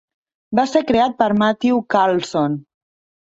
Va 0.59 0.63
ser 0.69 0.81
creat 0.91 1.13
per 1.19 1.27
Matthew 1.43 1.83
Carlson. 1.97 2.57